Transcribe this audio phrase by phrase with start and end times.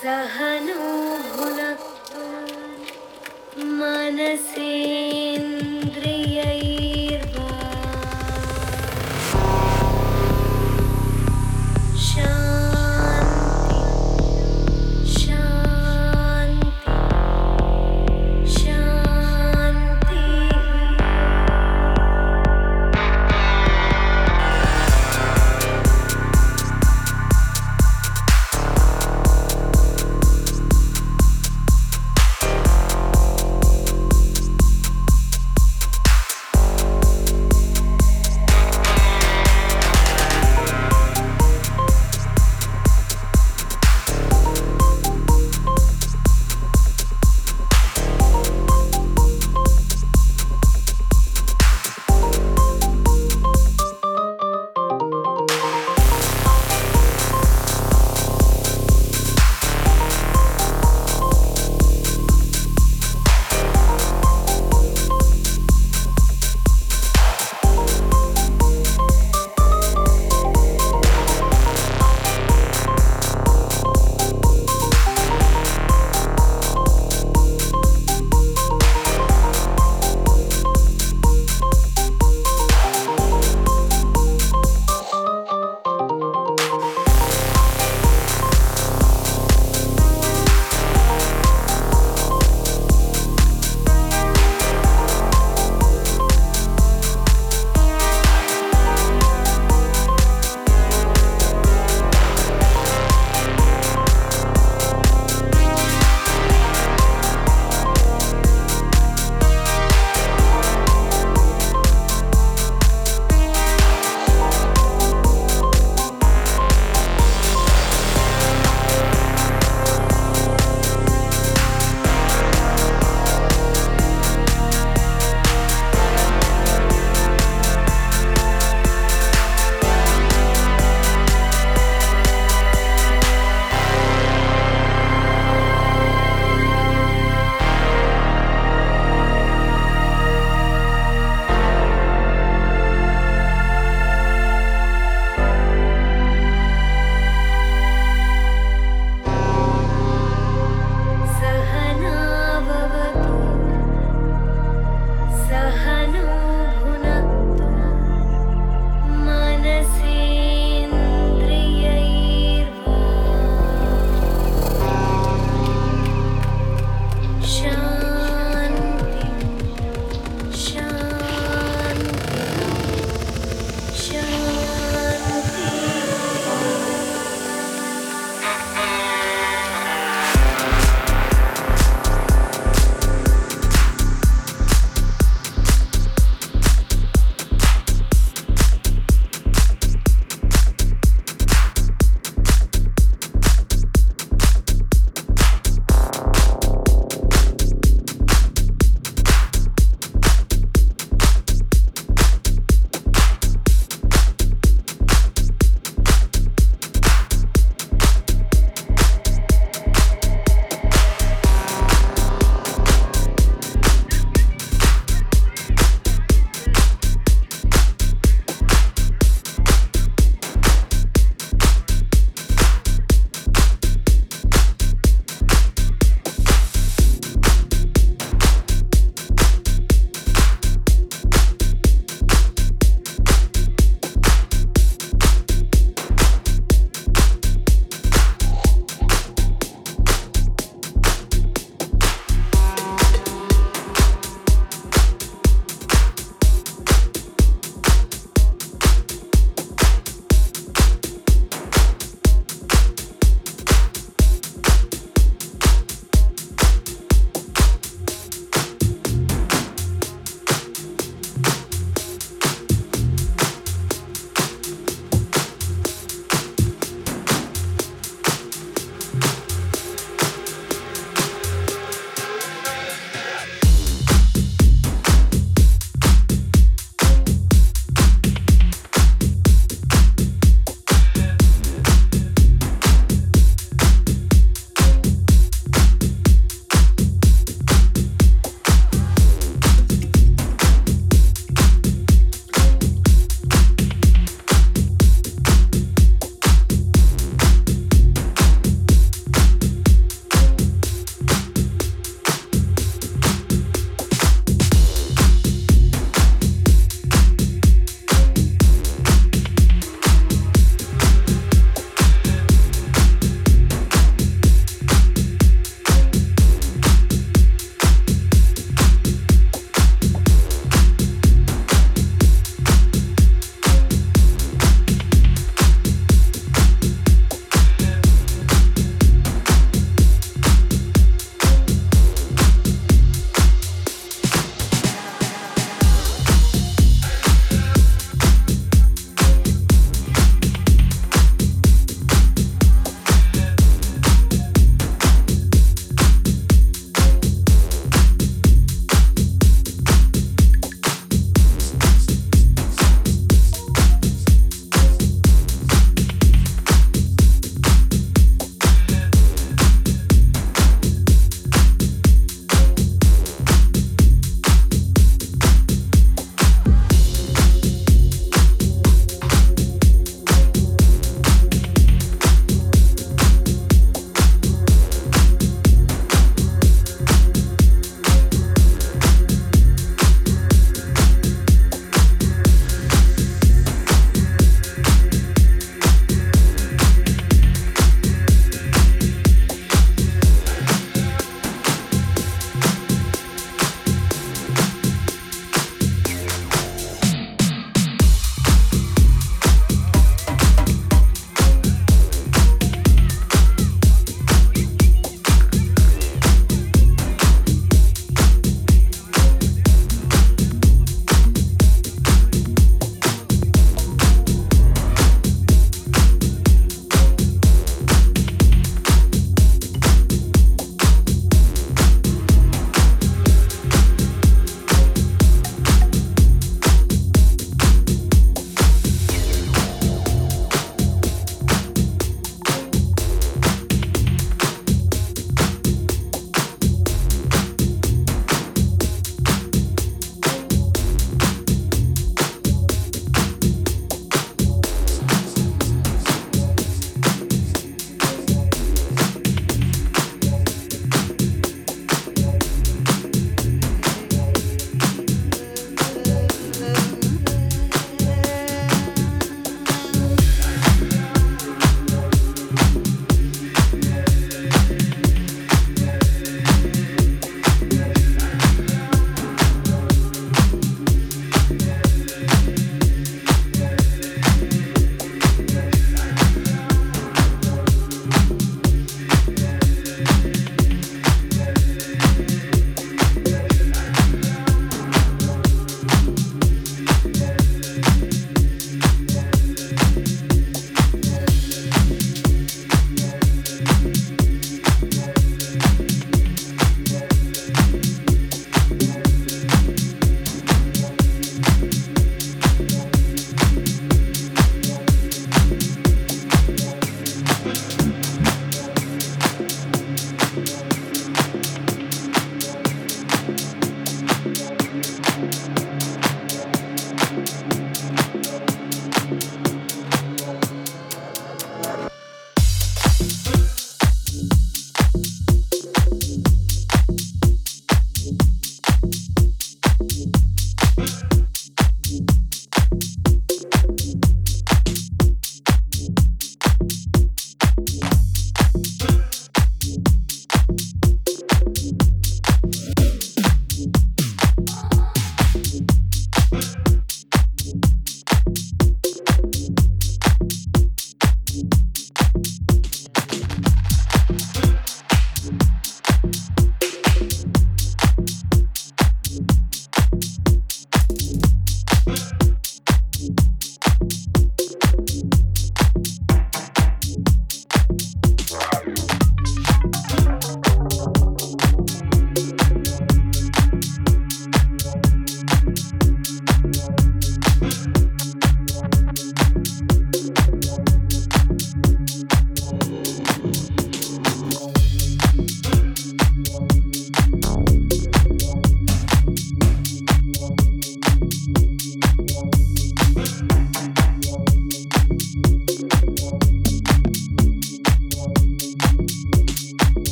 [0.00, 0.74] सहनो
[1.36, 2.22] भुनक्तु
[3.80, 5.09] मनसेन्द्रियैर्वा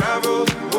[0.00, 0.69] travel.